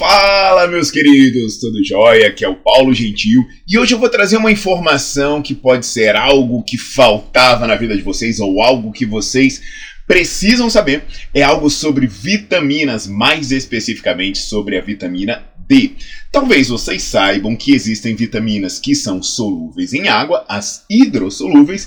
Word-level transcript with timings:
Fala, 0.00 0.66
meus 0.66 0.90
queridos, 0.90 1.58
tudo 1.58 1.84
jóia? 1.84 2.28
Aqui 2.28 2.42
é 2.42 2.48
o 2.48 2.56
Paulo 2.56 2.94
Gentil 2.94 3.46
e 3.68 3.78
hoje 3.78 3.92
eu 3.92 3.98
vou 3.98 4.08
trazer 4.08 4.38
uma 4.38 4.50
informação 4.50 5.42
que 5.42 5.54
pode 5.54 5.84
ser 5.84 6.16
algo 6.16 6.62
que 6.62 6.78
faltava 6.78 7.66
na 7.66 7.76
vida 7.76 7.94
de 7.94 8.00
vocês 8.00 8.40
ou 8.40 8.62
algo 8.62 8.92
que 8.92 9.04
vocês 9.04 9.60
precisam 10.06 10.70
saber. 10.70 11.04
É 11.34 11.42
algo 11.42 11.68
sobre 11.68 12.06
vitaminas, 12.06 13.06
mais 13.06 13.52
especificamente 13.52 14.38
sobre 14.38 14.78
a 14.78 14.80
vitamina 14.80 15.44
D. 15.68 15.90
Talvez 16.32 16.68
vocês 16.68 17.02
saibam 17.02 17.54
que 17.54 17.74
existem 17.74 18.16
vitaminas 18.16 18.78
que 18.78 18.94
são 18.94 19.22
solúveis 19.22 19.92
em 19.92 20.08
água, 20.08 20.46
as 20.48 20.82
hidrossolúveis, 20.88 21.86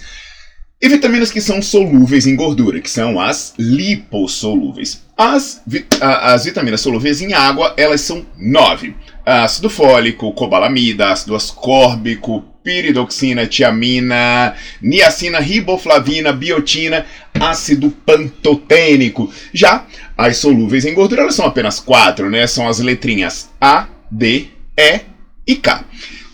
e 0.84 0.90
vitaminas 0.90 1.32
que 1.32 1.40
são 1.40 1.62
solúveis 1.62 2.28
em 2.28 2.36
gordura, 2.36 2.82
que 2.82 2.90
são 2.90 3.18
as 3.18 3.54
lipossolúveis. 3.58 5.02
As, 5.16 5.64
as 6.02 6.44
vitaminas 6.44 6.82
solúveis 6.82 7.22
em 7.22 7.32
água, 7.32 7.74
elas 7.78 8.02
são 8.02 8.26
nove. 8.38 8.94
Ácido 9.26 9.70
fólico, 9.70 10.34
cobalamida, 10.34 11.10
ácido 11.10 11.38
ascórbico, 11.38 12.44
piridoxina, 12.62 13.48
tiamina, 13.48 14.56
niacina, 14.82 15.40
riboflavina, 15.40 16.34
biotina, 16.34 17.06
ácido 17.40 17.90
pantotênico. 18.06 19.32
Já 19.54 19.86
as 20.18 20.36
solúveis 20.36 20.84
em 20.84 20.94
gordura, 20.94 21.22
elas 21.22 21.36
são 21.36 21.46
apenas 21.46 21.80
quatro, 21.80 22.30
né? 22.30 22.46
São 22.46 22.68
as 22.68 22.80
letrinhas 22.80 23.50
A, 23.62 23.88
D, 24.12 24.48
E 24.76 25.00
e 25.48 25.56
K. 25.56 25.86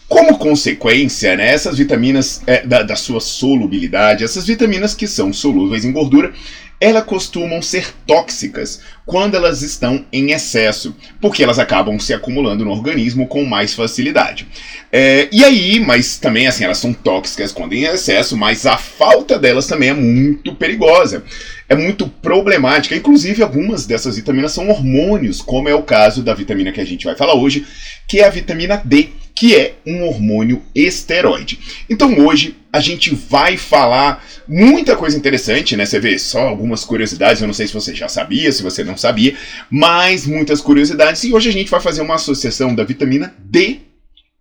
Como 0.09 0.39
consequência, 0.39 1.35
né, 1.38 1.53
essas 1.53 1.77
vitaminas 1.77 2.41
é, 2.47 2.65
da, 2.65 2.81
da 2.81 2.95
sua 2.95 3.21
solubilidade, 3.21 4.23
essas 4.23 4.47
vitaminas 4.47 4.95
que 4.95 5.07
são 5.07 5.31
solúveis 5.31 5.85
em 5.85 5.91
gordura, 5.91 6.33
elas 6.81 7.03
costumam 7.03 7.61
ser 7.61 7.93
tóxicas 8.07 8.79
quando 9.05 9.35
elas 9.35 9.61
estão 9.61 10.05
em 10.13 10.31
excesso, 10.31 10.95
porque 11.19 11.43
elas 11.43 11.59
acabam 11.59 11.99
se 11.99 12.13
acumulando 12.13 12.63
no 12.63 12.71
organismo 12.71 13.27
com 13.27 13.43
mais 13.43 13.73
facilidade. 13.73 14.47
É, 14.91 15.28
e 15.31 15.44
aí, 15.44 15.79
mas 15.79 16.17
também 16.17 16.47
assim, 16.47 16.63
elas 16.63 16.78
são 16.78 16.94
tóxicas 16.94 17.51
quando 17.51 17.73
em 17.73 17.84
excesso, 17.84 18.38
mas 18.38 18.66
a 18.66 18.78
falta 18.78 19.38
delas 19.38 19.67
também 19.67 19.89
é 19.89 19.94
muito 19.94 20.55
perigosa. 20.55 21.23
É 21.67 21.75
muito 21.75 22.07
problemática. 22.07 22.95
Inclusive, 22.95 23.44
algumas 23.44 23.85
dessas 23.85 24.16
vitaminas 24.16 24.53
são 24.53 24.69
hormônios, 24.69 25.39
como 25.39 25.69
é 25.69 25.75
o 25.75 25.84
caso 25.84 26.23
da 26.23 26.34
vitamina 26.34 26.72
que 26.72 26.81
a 26.81 26.85
gente 26.85 27.05
vai 27.05 27.16
falar 27.16 27.35
hoje, 27.35 27.63
que 28.07 28.22
é 28.22 28.25
a 28.25 28.29
vitamina 28.31 28.81
D 28.84 29.09
que 29.39 29.55
é 29.55 29.75
um 29.85 30.03
hormônio 30.03 30.61
esteroide. 30.75 31.57
Então 31.89 32.19
hoje 32.19 32.57
a 32.73 32.81
gente 32.81 33.16
vai 33.16 33.55
falar 33.55 34.22
muita 34.45 34.97
coisa 34.97 35.16
interessante, 35.16 35.77
né? 35.77 35.85
Você 35.85 35.97
vê 35.97 36.19
só 36.19 36.41
algumas 36.41 36.83
curiosidades, 36.83 37.41
eu 37.41 37.47
não 37.47 37.53
sei 37.53 37.66
se 37.66 37.73
você 37.73 37.95
já 37.95 38.09
sabia, 38.09 38.51
se 38.51 38.61
você 38.61 38.83
não 38.83 38.97
sabia, 38.97 39.33
mas 39.72 40.28
muitas 40.28 40.59
curiosidades. 40.59 41.23
E 41.23 41.31
hoje 41.31 41.47
a 41.47 41.53
gente 41.53 41.72
vai 41.72 41.79
fazer 41.79 42.01
uma 42.01 42.16
associação 42.16 42.75
da 42.75 42.83
vitamina 42.83 43.33
D 43.39 43.78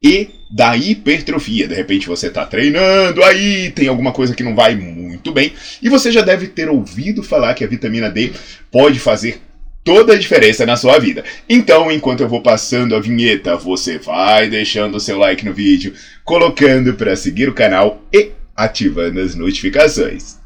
e 0.02 0.30
da 0.50 0.76
hipertrofia. 0.76 1.68
De 1.68 1.76
repente 1.76 2.08
você 2.08 2.26
está 2.26 2.44
treinando 2.44 3.22
aí, 3.22 3.70
tem 3.70 3.86
alguma 3.86 4.10
coisa 4.10 4.34
que 4.34 4.42
não 4.42 4.56
vai 4.56 4.74
muito 4.74 5.30
bem, 5.30 5.52
e 5.80 5.88
você 5.88 6.10
já 6.10 6.22
deve 6.22 6.48
ter 6.48 6.68
ouvido 6.68 7.22
falar 7.22 7.54
que 7.54 7.62
a 7.62 7.68
vitamina 7.68 8.10
D 8.10 8.32
pode 8.68 8.98
fazer 8.98 9.42
toda 9.84 10.14
a 10.14 10.18
diferença 10.18 10.64
na 10.64 10.76
sua 10.76 10.98
vida. 10.98 11.24
Então, 11.48 11.90
enquanto 11.90 12.20
eu 12.20 12.28
vou 12.28 12.42
passando 12.42 12.94
a 12.94 13.00
vinheta, 13.00 13.56
você 13.56 13.98
vai 13.98 14.48
deixando 14.48 14.96
o 14.96 15.00
seu 15.00 15.18
like 15.18 15.44
no 15.44 15.52
vídeo, 15.52 15.94
colocando 16.24 16.94
para 16.94 17.16
seguir 17.16 17.48
o 17.48 17.54
canal 17.54 18.02
e 18.12 18.32
ativando 18.56 19.20
as 19.20 19.34
notificações. 19.34 20.37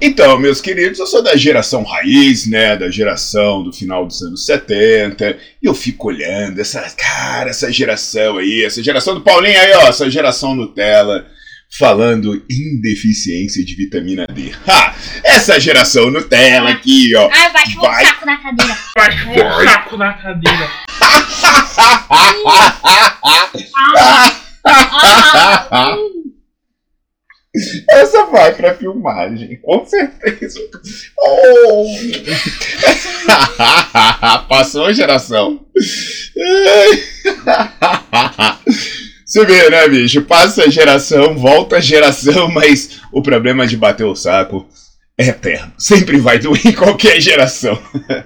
Então, 0.00 0.38
meus 0.38 0.60
queridos, 0.60 1.00
eu 1.00 1.06
sou 1.06 1.22
da 1.22 1.36
geração 1.36 1.82
raiz, 1.82 2.46
né? 2.46 2.76
Da 2.76 2.90
geração 2.90 3.64
do 3.64 3.72
final 3.72 4.06
dos 4.06 4.22
anos 4.22 4.46
70. 4.46 5.36
E 5.62 5.66
eu 5.66 5.74
fico 5.74 6.08
olhando 6.08 6.60
essa, 6.60 6.80
cara, 6.96 7.50
essa 7.50 7.70
geração 7.72 8.38
aí, 8.38 8.64
essa 8.64 8.82
geração 8.82 9.14
do 9.14 9.22
Paulinho 9.22 9.58
aí, 9.58 9.72
ó, 9.72 9.88
essa 9.88 10.08
geração 10.08 10.54
Nutella, 10.54 11.26
falando 11.78 12.42
em 12.48 12.80
deficiência 12.80 13.62
de 13.64 13.74
vitamina 13.74 14.26
D. 14.26 14.52
Ha! 14.66 14.94
Essa 15.24 15.58
geração 15.58 16.10
Nutella 16.10 16.70
aqui, 16.70 17.14
ó. 17.16 17.28
Ai, 17.32 17.52
vai 17.52 17.64
vai... 17.74 18.04
um 18.04 18.06
saco 18.06 18.26
na 18.26 18.36
cadeira. 18.38 18.78
Vai 18.96 19.36
um 19.36 19.64
saco 19.64 19.96
na 19.96 20.12
cadeira. 20.12 20.70
ah, 25.70 25.96
essa 27.90 28.26
vai 28.26 28.54
pra 28.54 28.74
filmagem, 28.74 29.56
com 29.62 29.84
certeza. 29.84 30.60
Oh. 31.18 31.86
Passou 34.48 34.86
a 34.86 34.92
geração. 34.92 35.66
Você 39.24 39.44
vê, 39.44 39.68
né, 39.68 39.88
bicho? 39.88 40.22
Passa 40.22 40.64
a 40.64 40.70
geração, 40.70 41.36
volta 41.36 41.76
a 41.76 41.80
geração, 41.80 42.50
mas 42.50 43.00
o 43.12 43.20
problema 43.22 43.66
de 43.66 43.76
bater 43.76 44.04
o 44.04 44.14
saco 44.14 44.66
é 45.18 45.28
eterno. 45.28 45.72
Sempre 45.76 46.18
vai 46.18 46.38
doer 46.38 46.66
em 46.66 46.72
qualquer 46.72 47.20
geração. 47.20 47.78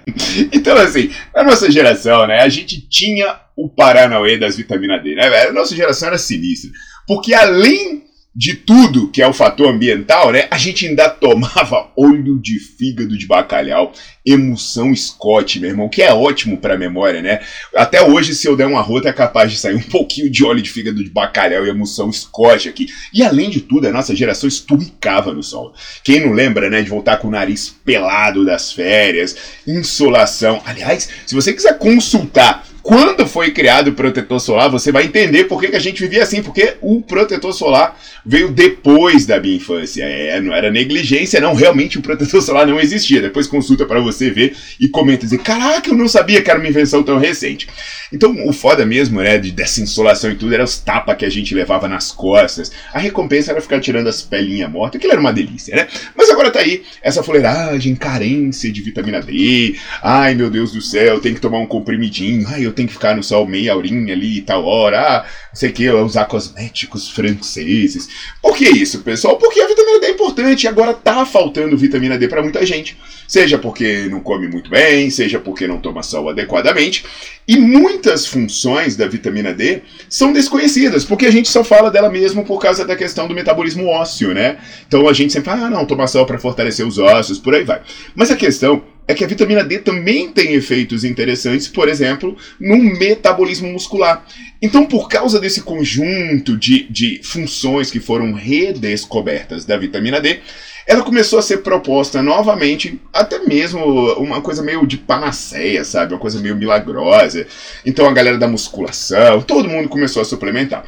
então, 0.53 0.77
assim, 0.77 1.11
na 1.35 1.43
nossa 1.43 1.71
geração, 1.71 2.27
né, 2.27 2.41
a 2.41 2.49
gente 2.49 2.81
tinha 2.89 3.41
o 3.57 3.69
Paranauê 3.69 4.39
das 4.39 4.57
vitaminas 4.57 5.03
D, 5.03 5.17
né, 5.17 5.29
velho? 5.29 5.51
A 5.51 5.53
nossa 5.53 5.75
geração 5.75 6.09
era 6.09 6.19
sinistra. 6.19 6.71
Porque 7.07 7.35
além 7.35 8.05
de 8.35 8.55
tudo 8.55 9.09
que 9.09 9.21
é 9.21 9.27
o 9.27 9.33
fator 9.33 9.69
ambiental, 9.69 10.33
né? 10.33 10.49
A 10.51 10.57
gente 10.57 10.87
ainda 10.87 11.09
tomava 11.09 11.91
óleo 11.97 12.39
de 12.39 12.59
fígado 12.59 13.17
de 13.17 13.27
bacalhau, 13.27 13.93
emoção 14.25 14.95
Scott, 14.95 15.61
meu 15.61 15.71
irmão, 15.71 15.89
que 15.89 16.01
é 16.01 16.13
ótimo 16.13 16.57
para 16.57 16.79
memória, 16.79 17.21
né? 17.21 17.41
Até 17.75 18.03
hoje, 18.03 18.35
se 18.35 18.49
eu 18.49 18.57
der 18.57 18.67
uma 18.67 18.81
rota, 18.81 19.11
é 19.11 19.13
capaz 19.13 19.51
de 19.51 19.59
sair 19.59 19.75
um 19.75 19.83
pouquinho 19.91 20.31
de 20.31 20.45
óleo 20.45 20.63
de 20.63 20.71
fígado 20.71 21.05
de 21.05 21.11
bacalhau 21.11 21.67
e 21.67 21.69
emoção 21.69 22.11
Scott 22.11 22.69
aqui. 22.69 22.87
E 23.13 23.23
além 23.23 23.51
de 23.51 23.61
tudo, 23.61 23.87
a 23.87 23.93
nossa 23.93 24.17
geração 24.17 24.49
esturricava 24.49 25.33
no 25.35 25.43
sol. 25.43 25.75
Quem 26.03 26.21
não 26.25 26.33
lembra, 26.33 26.71
né, 26.71 26.81
de 26.81 26.89
voltar 26.89 27.19
com 27.19 27.29
o 27.29 27.33
nariz 27.33 27.75
pelado 27.85 28.47
das 28.47 28.73
férias, 28.73 29.37
insolação. 29.67 30.63
Aliás, 30.65 31.09
se 31.27 31.35
você 31.35 31.53
quiser 31.53 31.77
consultar 31.79 32.72
quando 32.83 33.27
foi 33.27 33.51
criado 33.53 33.89
o 33.89 33.93
protetor 33.95 34.41
solar, 34.41 34.69
você 34.69 34.91
vai 34.91 35.05
entender 35.05 35.45
por 35.45 35.61
que, 35.61 35.69
que 35.69 35.77
a 35.77 35.81
gente 35.81 36.03
vivia 36.03 36.23
assim, 36.23 36.43
porque 36.43 36.77
o 36.81 37.01
protetor 37.01 37.53
solar 37.53 37.99
veio 38.27 38.51
depois 38.51 39.25
da 39.25 39.41
minha 39.41 39.57
infância. 39.57 40.05
É, 40.05 40.41
não 40.41 40.53
era 40.53 40.71
negligência, 40.71 41.41
não. 41.41 41.55
Realmente 41.55 41.99
o 41.99 42.03
protetor 42.03 42.41
solar 42.43 42.67
não 42.67 42.81
existia. 42.81 43.23
Depois 43.23 43.47
consulta 43.47 43.87
para 43.87 44.01
você 44.01 44.31
ver 44.31 44.57
e 44.81 44.89
comenta 44.89 45.25
dizer: 45.25 45.39
Caraca, 45.39 45.91
eu 45.91 45.97
não 45.97 46.09
sabia 46.09 46.43
que 46.43 46.51
era 46.51 46.59
uma 46.59 46.69
invenção 46.69 47.03
tão 47.03 47.19
recente. 47.19 47.69
Então, 48.13 48.47
o 48.47 48.53
foda 48.53 48.85
mesmo, 48.85 49.23
né, 49.23 49.39
de, 49.39 49.51
dessa 49.51 49.81
insolação 49.81 50.31
e 50.31 50.35
tudo, 50.35 50.53
era 50.53 50.63
os 50.63 50.79
tapas 50.79 51.17
que 51.17 51.25
a 51.25 51.31
gente 51.31 51.55
levava 51.55 51.89
nas 51.89 52.13
costas. 52.13 52.71
A 52.93 52.99
recompensa 52.99 53.53
era 53.53 53.61
ficar 53.61 53.81
tirando 53.81 54.09
as 54.09 54.21
pelinhas 54.21 54.71
mortas, 54.71 54.99
aquilo 54.99 55.13
era 55.13 55.21
uma 55.21 55.33
delícia, 55.33 55.75
né? 55.75 55.89
Mas 56.15 56.29
agora 56.29 56.51
tá 56.51 56.61
aí 56.61 56.83
essa 57.01 57.23
fuleiragem, 57.23 57.95
carência 57.95 58.71
de 58.71 58.83
vitamina 58.83 59.21
D. 59.21 59.77
Ai, 60.03 60.35
meu 60.35 60.51
Deus 60.51 60.73
do 60.73 60.83
céu, 60.83 61.21
tem 61.21 61.33
que 61.33 61.41
tomar 61.41 61.59
um 61.59 61.67
comprimidinho. 61.67 62.47
Ai, 62.49 62.67
eu 62.67 62.72
eu 62.73 62.75
tenho 62.75 62.89
que 62.89 62.95
ficar 62.95 63.15
no 63.15 63.23
sol 63.23 63.47
meia 63.47 63.77
horinha 63.77 64.13
ali 64.13 64.39
e 64.39 64.43
tal 64.43 64.65
hora, 64.65 65.01
ah, 65.01 65.21
não 65.23 65.55
sei 65.55 65.71
o 65.71 65.73
que, 65.73 65.91
usar 65.91 66.25
cosméticos 66.25 67.09
franceses. 67.11 68.09
Por 68.41 68.57
que 68.57 68.69
isso, 68.69 69.01
pessoal? 69.01 69.37
Porque 69.37 69.61
a 69.61 69.69
vitamina 69.69 70.01
D 70.01 70.07
é 70.07 70.11
importante 70.11 70.65
e 70.65 70.69
agora 70.69 70.95
tá 70.95 71.25
faltando 71.25 71.77
vitamina 71.77 72.19
D 72.19 72.27
para 72.27 72.43
muita 72.43 72.65
gente. 72.67 72.97
Seja 73.29 73.59
porque 73.59 74.09
não 74.11 74.21
come 74.21 74.49
muito 74.49 74.71
bem, 74.71 75.09
seja 75.11 75.39
porque 75.39 75.67
não 75.67 75.79
toma 75.79 76.03
sol 76.03 76.29
adequadamente. 76.29 77.05
E 77.47 77.57
muitas 77.57 78.27
funções 78.27 78.97
da 78.97 79.07
vitamina 79.07 79.53
D 79.53 79.83
são 80.09 80.33
desconhecidas, 80.33 81.05
porque 81.05 81.27
a 81.27 81.31
gente 81.31 81.49
só 81.49 81.63
fala 81.65 81.91
dela 81.91 82.11
mesmo 82.11 82.45
por 82.45 82.61
causa 82.61 82.85
da 82.85 82.97
questão 82.97 83.27
do 83.27 83.35
metabolismo 83.35 83.87
ósseo, 83.87 84.35
né? 84.35 84.59
Então 84.87 85.09
a 85.09 85.13
gente 85.13 85.33
sempre 85.33 85.51
fala, 85.51 85.67
ah, 85.67 85.71
não, 85.71 85.87
toma 85.87 86.07
sol 86.07 86.27
para 86.27 86.39
fortalecer 86.39 86.87
os 86.87 86.99
ossos, 86.99 87.39
por 87.39 87.55
aí 87.55 87.65
vai. 87.65 87.81
Mas 88.15 88.31
a 88.31 88.37
questão 88.37 88.83
é 89.13 89.15
que 89.15 89.25
a 89.25 89.29
vitamina 89.29 89.63
D 89.63 89.79
também 89.79 90.33
tem 90.33 90.55
efeitos 90.55 91.05
interessantes, 91.05 91.69
por 91.69 91.89
exemplo, 91.89 92.37
no 92.59 92.77
metabolismo 92.77 93.71
muscular. 93.71 94.25
Então, 94.61 94.87
por 94.87 95.09
causa 95.09 95.39
desse 95.39 95.63
conjunto 95.63 96.57
de, 96.57 96.87
de 96.91 97.21
funções 97.23 97.91
que 97.91 98.01
foram 98.01 98.33
redescobertas 98.33 99.65
da 99.65 99.77
vitamina 99.77 100.21
D, 100.21 100.41
ela 100.87 101.03
começou 101.03 101.39
a 101.39 101.43
ser 101.43 101.59
proposta 101.59 102.23
novamente, 102.23 103.01
até 103.13 103.39
mesmo 103.41 103.85
uma 104.15 104.41
coisa 104.41 104.63
meio 104.63 104.87
de 104.87 104.97
panaceia, 104.97 105.85
sabe? 105.85 106.13
Uma 106.13 106.21
coisa 106.21 106.41
meio 106.41 106.57
milagrosa. 106.57 107.47
Então 107.87 108.09
a 108.09 108.13
galera 108.13 108.39
da 108.39 108.49
musculação, 108.49 109.43
todo 109.43 109.69
mundo 109.69 109.89
começou 109.89 110.23
a 110.23 110.25
suplementar. 110.25 110.85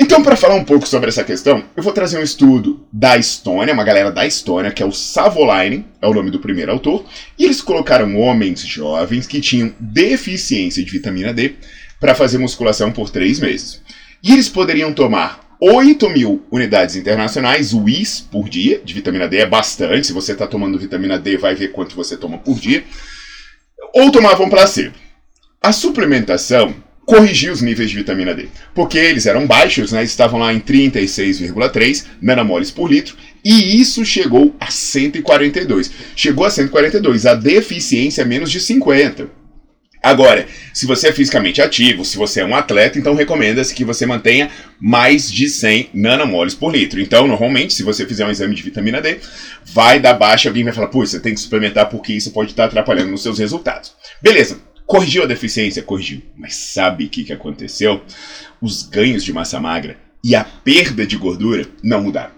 Então, 0.00 0.22
para 0.22 0.36
falar 0.36 0.56
um 0.56 0.64
pouco 0.64 0.88
sobre 0.88 1.08
essa 1.08 1.22
questão, 1.22 1.62
eu 1.76 1.82
vou 1.82 1.92
trazer 1.92 2.18
um 2.18 2.22
estudo 2.22 2.84
da 2.92 3.16
Estônia, 3.16 3.72
uma 3.72 3.84
galera 3.84 4.10
da 4.10 4.26
Estônia, 4.26 4.72
que 4.72 4.82
é 4.82 4.86
o 4.86 4.90
Savolainen, 4.90 5.86
é 6.02 6.08
o 6.08 6.14
nome 6.14 6.30
do 6.30 6.40
primeiro 6.40 6.72
autor, 6.72 7.04
e 7.38 7.44
eles 7.44 7.60
colocaram 7.60 8.16
homens 8.18 8.60
jovens 8.60 9.26
que 9.26 9.40
tinham 9.40 9.72
deficiência 9.78 10.84
de 10.84 10.90
vitamina 10.90 11.32
D 11.32 11.54
para 12.00 12.14
fazer 12.14 12.38
musculação 12.38 12.90
por 12.90 13.08
três 13.08 13.38
meses. 13.38 13.80
E 14.22 14.32
eles 14.32 14.48
poderiam 14.48 14.92
tomar 14.92 15.56
8 15.60 16.10
mil 16.10 16.44
unidades 16.50 16.96
internacionais, 16.96 17.72
UIs, 17.72 18.20
por 18.20 18.48
dia, 18.48 18.80
de 18.84 18.92
vitamina 18.92 19.28
D, 19.28 19.38
é 19.38 19.46
bastante. 19.46 20.08
Se 20.08 20.12
você 20.12 20.32
está 20.32 20.46
tomando 20.46 20.78
vitamina 20.78 21.18
D, 21.18 21.36
vai 21.36 21.54
ver 21.54 21.68
quanto 21.68 21.94
você 21.94 22.16
toma 22.16 22.38
por 22.38 22.58
dia. 22.58 22.84
Ou 23.94 24.10
tomavam 24.10 24.50
placebo. 24.50 24.94
A 25.62 25.72
suplementação 25.72 26.74
corrigir 27.06 27.52
os 27.52 27.62
níveis 27.62 27.90
de 27.90 27.96
vitamina 27.96 28.34
D, 28.34 28.48
porque 28.74 28.98
eles 28.98 29.26
eram 29.26 29.46
baixos, 29.46 29.92
né, 29.92 30.02
estavam 30.02 30.40
lá 30.40 30.52
em 30.52 30.60
36,3 30.60 32.06
nanomoles 32.20 32.70
por 32.70 32.90
litro, 32.90 33.16
e 33.44 33.80
isso 33.80 34.04
chegou 34.04 34.54
a 34.58 34.70
142. 34.70 35.90
Chegou 36.16 36.46
a 36.46 36.50
142, 36.50 37.26
a 37.26 37.34
deficiência 37.34 38.22
é 38.22 38.24
menos 38.24 38.50
de 38.50 38.58
50. 38.58 39.44
Agora, 40.04 40.46
se 40.74 40.84
você 40.84 41.08
é 41.08 41.12
fisicamente 41.12 41.62
ativo, 41.62 42.04
se 42.04 42.18
você 42.18 42.40
é 42.40 42.44
um 42.44 42.54
atleta, 42.54 42.98
então 42.98 43.14
recomenda-se 43.14 43.74
que 43.74 43.84
você 43.84 44.04
mantenha 44.04 44.50
mais 44.78 45.32
de 45.32 45.48
100 45.48 45.90
nanomoles 45.94 46.54
por 46.54 46.70
litro. 46.70 47.00
Então, 47.00 47.26
normalmente, 47.26 47.72
se 47.72 47.82
você 47.82 48.04
fizer 48.04 48.26
um 48.26 48.30
exame 48.30 48.54
de 48.54 48.62
vitamina 48.62 49.00
D, 49.00 49.18
vai 49.64 49.98
dar 49.98 50.12
baixa, 50.12 50.50
alguém 50.50 50.62
vai 50.62 50.74
falar, 50.74 50.88
pô, 50.88 51.06
você 51.06 51.18
tem 51.18 51.32
que 51.32 51.40
suplementar 51.40 51.88
porque 51.88 52.12
isso 52.12 52.32
pode 52.32 52.50
estar 52.50 52.66
atrapalhando 52.66 53.12
nos 53.12 53.22
seus 53.22 53.38
resultados. 53.38 53.94
Beleza, 54.20 54.58
Corrigiu 54.86 55.22
a 55.22 55.26
deficiência? 55.26 55.82
Corrigiu. 55.82 56.22
Mas 56.36 56.54
sabe 56.54 57.04
o 57.04 57.08
que, 57.08 57.24
que 57.24 57.32
aconteceu? 57.32 58.02
Os 58.60 58.82
ganhos 58.82 59.24
de 59.24 59.32
massa 59.32 59.60
magra 59.60 59.96
e 60.22 60.34
a 60.34 60.44
perda 60.44 61.06
de 61.06 61.16
gordura 61.16 61.66
não 61.82 62.02
mudaram. 62.02 62.32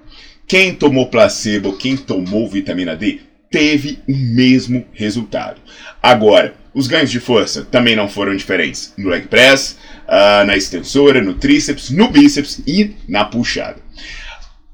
Quem 0.46 0.75
tomou 0.75 1.08
placebo, 1.08 1.76
quem 1.76 1.96
tomou 1.96 2.48
vitamina 2.48 2.96
D, 2.96 3.20
teve 3.50 3.98
o 4.08 4.14
mesmo 4.14 4.87
resultado. 4.93 5.60
Agora, 6.02 6.54
os 6.75 6.87
ganhos 6.87 7.10
de 7.10 7.19
força 7.19 7.64
também 7.64 7.96
não 7.96 8.08
foram 8.08 8.37
diferentes 8.37 8.93
no 8.96 9.08
leg 9.08 9.26
press, 9.28 9.78
uh, 10.06 10.44
na 10.46 10.56
extensora, 10.56 11.22
no 11.22 11.34
tríceps, 11.34 11.90
no 11.90 12.08
bíceps 12.08 12.60
e 12.66 12.94
na 13.08 13.25
puxada. 13.25 13.78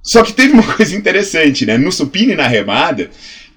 Só 0.02 0.22
que 0.22 0.32
teve 0.32 0.52
uma 0.52 0.64
coisa 0.76 0.96
interessante, 0.96 1.64
né? 1.64 1.78
No 1.78 1.92
supino 1.92 2.32
e 2.32 2.36
na 2.36 2.48
remada, 2.48 3.08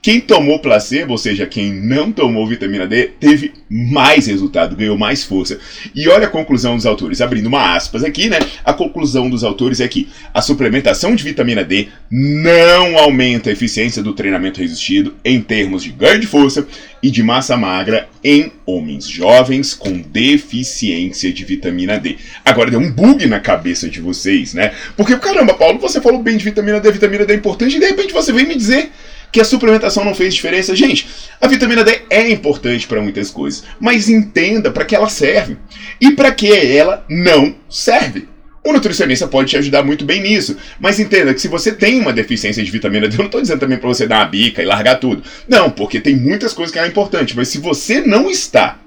quem 0.05 0.21
tomou 0.21 0.59
placebo, 0.59 1.13
ou 1.13 1.17
seja, 1.17 1.47
quem 1.47 1.73
não 1.73 2.11
tomou 2.11 2.45
vitamina 2.45 2.85
D, 2.85 3.09
teve 3.19 3.53
mais 3.67 4.27
resultado, 4.27 4.75
ganhou 4.75 4.95
mais 4.95 5.23
força. 5.23 5.59
E 5.95 6.07
olha 6.07 6.27
a 6.27 6.29
conclusão 6.29 6.75
dos 6.75 6.85
autores, 6.85 7.21
abrindo 7.21 7.47
uma 7.47 7.75
aspas 7.75 8.03
aqui, 8.03 8.29
né? 8.29 8.37
A 8.63 8.71
conclusão 8.71 9.27
dos 9.31 9.43
autores 9.43 9.79
é 9.79 9.87
que 9.87 10.07
a 10.31 10.43
suplementação 10.43 11.15
de 11.15 11.23
vitamina 11.23 11.63
D 11.63 11.87
não 12.11 12.99
aumenta 12.99 13.49
a 13.49 13.53
eficiência 13.53 14.03
do 14.03 14.13
treinamento 14.13 14.61
resistido 14.61 15.15
em 15.25 15.41
termos 15.41 15.81
de 15.81 15.89
ganho 15.89 16.19
de 16.19 16.27
força 16.27 16.67
e 17.01 17.09
de 17.09 17.23
massa 17.23 17.57
magra 17.57 18.07
em 18.23 18.51
homens 18.63 19.07
jovens 19.07 19.73
com 19.73 19.99
deficiência 19.99 21.33
de 21.33 21.43
vitamina 21.43 21.97
D. 21.97 22.17
Agora 22.43 22.69
deu 22.69 22.79
um 22.79 22.91
bug 22.91 23.25
na 23.25 23.39
cabeça 23.39 23.89
de 23.89 23.99
vocês, 24.01 24.53
né? 24.53 24.71
Porque 24.95 25.17
caramba, 25.17 25.55
Paulo, 25.55 25.79
você 25.79 25.99
falou 25.99 26.21
bem 26.21 26.37
de 26.37 26.43
vitamina 26.43 26.79
D, 26.79 26.91
vitamina 26.91 27.25
D 27.25 27.33
é 27.33 27.35
importante, 27.35 27.77
e 27.77 27.79
de 27.79 27.87
repente 27.87 28.13
você 28.13 28.31
vem 28.31 28.47
me 28.47 28.55
dizer 28.55 28.91
que 29.35 29.41
a 29.41 29.43
suplementação 29.43 30.05
não 30.05 30.15
fez 30.15 30.33
diferença. 30.33 30.73
Gente, 30.73 31.09
a 31.41 31.47
vitamina 31.49 31.83
D 31.83 32.03
é 32.09 32.29
importante 32.29 32.87
para 32.87 33.01
muitas 33.01 33.29
coisas, 33.29 33.65
mas 33.81 34.07
entenda 34.07 34.71
para 34.71 34.85
que 34.85 34.95
ela 34.95 35.09
serve 35.09 35.57
e 35.99 36.11
para 36.11 36.31
que 36.31 36.53
ela 36.53 37.05
não 37.09 37.53
serve. 37.69 38.29
O 38.63 38.71
nutricionista 38.71 39.27
pode 39.27 39.49
te 39.49 39.57
ajudar 39.57 39.83
muito 39.83 40.05
bem 40.05 40.21
nisso, 40.21 40.55
mas 40.79 41.01
entenda 41.01 41.33
que 41.33 41.41
se 41.41 41.49
você 41.49 41.73
tem 41.73 41.99
uma 41.99 42.13
deficiência 42.13 42.63
de 42.63 42.71
vitamina 42.71 43.09
D, 43.09 43.15
eu 43.15 43.17
não 43.17 43.25
estou 43.25 43.41
dizendo 43.41 43.59
também 43.59 43.77
para 43.77 43.89
você 43.89 44.07
dar 44.07 44.19
uma 44.19 44.25
bica 44.25 44.61
e 44.61 44.65
largar 44.65 45.01
tudo. 45.01 45.21
Não, 45.49 45.69
porque 45.69 45.99
tem 45.99 46.15
muitas 46.15 46.53
coisas 46.53 46.71
que 46.71 46.79
é 46.79 46.87
importante, 46.87 47.35
mas 47.35 47.49
se 47.49 47.57
você 47.57 47.99
não 47.99 48.31
está 48.31 48.79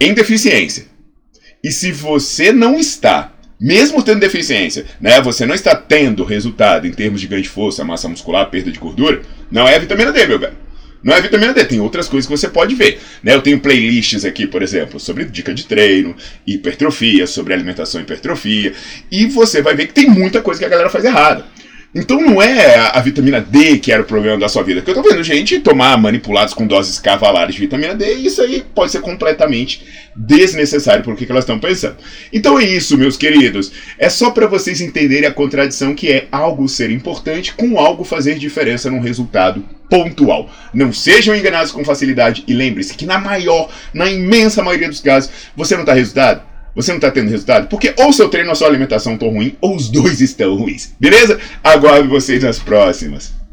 em 0.00 0.14
deficiência 0.14 0.86
e 1.62 1.72
se 1.72 1.90
você 1.90 2.52
não 2.52 2.78
está 2.78 3.32
mesmo 3.60 4.02
tendo 4.02 4.20
deficiência, 4.20 4.84
né, 5.00 5.20
você 5.20 5.46
não 5.46 5.54
está 5.54 5.74
tendo 5.74 6.24
resultado 6.24 6.86
em 6.86 6.92
termos 6.92 7.20
de 7.20 7.26
ganho 7.26 7.42
de 7.42 7.48
força, 7.48 7.84
massa 7.84 8.08
muscular, 8.08 8.50
perda 8.50 8.70
de 8.70 8.78
gordura, 8.78 9.22
não 9.50 9.68
é 9.68 9.78
vitamina 9.78 10.12
D, 10.12 10.26
meu 10.26 10.38
velho. 10.38 10.64
Não 11.02 11.14
é 11.14 11.20
vitamina 11.20 11.52
D, 11.52 11.62
tem 11.66 11.80
outras 11.80 12.08
coisas 12.08 12.26
que 12.26 12.34
você 12.34 12.48
pode 12.48 12.74
ver. 12.74 12.98
Né? 13.22 13.34
Eu 13.34 13.42
tenho 13.42 13.60
playlists 13.60 14.24
aqui, 14.24 14.46
por 14.46 14.62
exemplo, 14.62 14.98
sobre 14.98 15.26
dica 15.26 15.52
de 15.52 15.66
treino, 15.66 16.16
hipertrofia, 16.46 17.26
sobre 17.26 17.52
alimentação 17.52 18.00
e 18.00 18.04
hipertrofia, 18.04 18.72
e 19.10 19.26
você 19.26 19.60
vai 19.60 19.74
ver 19.74 19.88
que 19.88 19.92
tem 19.92 20.08
muita 20.08 20.40
coisa 20.40 20.58
que 20.58 20.64
a 20.64 20.68
galera 20.68 20.88
faz 20.88 21.04
errada. 21.04 21.44
Então 21.94 22.20
não 22.20 22.42
é 22.42 22.76
a, 22.92 23.00
vitamina 23.00 23.40
D 23.40 23.78
que 23.78 23.92
era 23.92 24.02
o 24.02 24.04
problema 24.04 24.36
da 24.36 24.48
sua 24.48 24.64
vida. 24.64 24.82
Eu 24.84 24.94
tô 24.94 25.02
vendo 25.02 25.22
gente 25.22 25.60
tomar 25.60 25.96
manipulados 25.96 26.52
com 26.52 26.66
doses 26.66 26.98
cavalares 26.98 27.54
de 27.54 27.60
vitamina 27.60 27.94
D 27.94 28.16
e 28.16 28.26
isso 28.26 28.42
aí 28.42 28.64
pode 28.74 28.90
ser 28.90 29.00
completamente 29.00 29.86
desnecessário 30.16 31.04
por 31.04 31.14
que 31.14 31.30
elas 31.30 31.44
estão 31.44 31.58
pensando. 31.58 31.96
Então 32.32 32.58
é 32.58 32.64
isso, 32.64 32.98
meus 32.98 33.16
queridos. 33.16 33.70
É 33.96 34.08
só 34.08 34.32
para 34.32 34.48
vocês 34.48 34.80
entenderem 34.80 35.28
a 35.28 35.32
contradição 35.32 35.94
que 35.94 36.10
é 36.10 36.26
algo 36.32 36.68
ser 36.68 36.90
importante 36.90 37.54
com 37.54 37.78
algo 37.78 38.02
fazer 38.02 38.38
diferença 38.40 38.90
num 38.90 39.00
resultado 39.00 39.64
pontual. 39.88 40.50
Não 40.72 40.92
sejam 40.92 41.36
enganados 41.36 41.70
com 41.70 41.84
facilidade 41.84 42.42
e 42.48 42.54
lembre-se 42.54 42.94
que 42.94 43.06
na 43.06 43.18
maior, 43.18 43.70
na 43.92 44.10
imensa 44.10 44.64
maioria 44.64 44.88
dos 44.88 45.00
casos, 45.00 45.30
você 45.54 45.74
não 45.74 45.82
está 45.82 45.94
resultado 45.94 46.53
você 46.74 46.90
não 46.90 46.98
está 46.98 47.10
tendo 47.10 47.30
resultado? 47.30 47.68
Porque 47.68 47.94
ou 47.98 48.12
seu 48.12 48.28
treino 48.28 48.50
ou 48.50 48.56
sua 48.56 48.68
alimentação 48.68 49.14
estão 49.14 49.28
ruim, 49.28 49.56
ou 49.60 49.76
os 49.76 49.88
dois 49.88 50.20
estão 50.20 50.56
ruins. 50.56 50.94
Beleza? 50.98 51.38
Aguardo 51.62 52.08
vocês 52.08 52.42
nas 52.42 52.58
próximas. 52.58 53.43